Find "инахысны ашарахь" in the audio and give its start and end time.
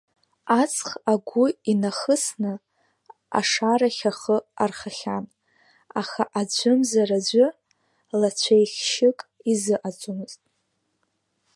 1.71-4.03